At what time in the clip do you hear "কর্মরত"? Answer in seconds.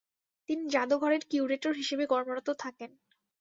2.05-2.47